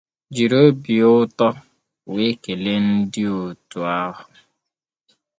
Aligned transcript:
jiri 0.33 0.57
ọbi 0.67 0.93
ụtọ 1.17 1.47
wee 2.13 2.33
kelee 2.43 2.81
ndị 2.87 3.23
otu 3.41 3.79
ahụ 3.99 4.23